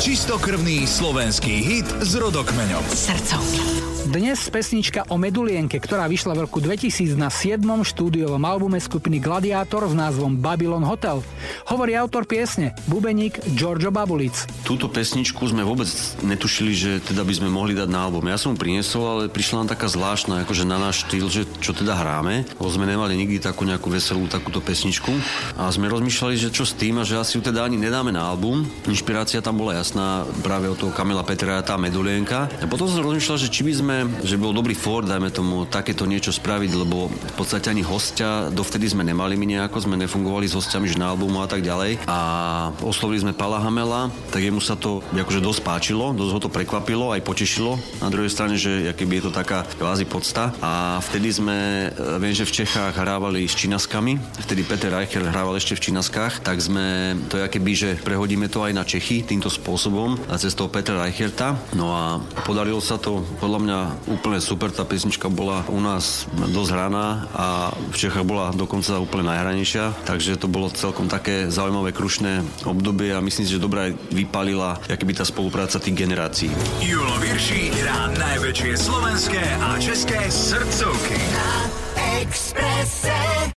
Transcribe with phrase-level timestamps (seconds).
[0.00, 2.80] Čistokrvný slovenský hit s rodokmeňom.
[2.88, 3.60] Srdcovky.
[4.08, 7.60] Dnes pesnička o Medulienke, ktorá vyšla v roku 2000 na 7.
[7.62, 11.20] štúdiovom albume skupiny Gladiátor s názvom Babylon Hotel.
[11.68, 14.48] Hovorí autor piesne, bubeník Giorgio Babulic.
[14.64, 15.86] Túto pesničku sme vôbec
[16.24, 18.24] netušili, že teda by sme mohli dať na album.
[18.24, 21.76] Ja som ju priniesol, ale prišla nám taká zvláštna, akože na náš štýl, že čo
[21.76, 22.48] teda hráme.
[22.56, 25.12] Lebo sme nemali nikdy takú nejakú veselú takúto pesničku.
[25.60, 28.26] A sme rozmýšľali, že čo s tým a že asi ju teda ani nedáme na
[28.26, 28.64] album.
[28.88, 29.89] Inšpirácia tam bola jasná
[30.44, 32.46] práve od toho Kamila Petra, tá Medulienka.
[32.60, 36.06] A potom som rozmýšľal, že či by sme že bol dobrý for, dajme tomu, takéto
[36.06, 40.56] niečo spraviť, lebo v podstate ani hostia dovtedy sme nemali my nejako, sme nefungovali s
[40.56, 42.04] hostiami že na albumu a tak ďalej.
[42.06, 42.18] A
[42.84, 47.10] oslovili sme Pala Hamela, tak jemu sa to akože dosť páčilo, dosť ho to prekvapilo,
[47.10, 47.80] aj potešilo.
[47.98, 50.54] Na druhej strane, že keby je to taká kvázi podsta.
[50.62, 55.56] A vtedy sme, e, viem, že v Čechách hrávali s činaskami, vtedy Peter Reicher hrával
[55.56, 59.79] ešte v činaskách, tak sme to keby, že prehodíme to aj na Čechy týmto spôsobom
[60.28, 61.56] a cez toho Petra Reicherta.
[61.76, 63.78] No a podarilo sa to podľa mňa
[64.12, 69.28] úplne super, tá pesnička bola u nás dosť hraná a v Čechách bola dokonca úplne
[69.32, 74.80] najhranejšia, takže to bolo celkom také zaujímavé, krušné obdobie a myslím si, že dobrá vypalila
[75.10, 76.54] by tá spolupráca tých generácií.
[76.78, 81.18] Julo Virší hrá najväčšie slovenské a české srdcovky.
[81.34, 81.50] Na
[82.22, 82.59] Expresse.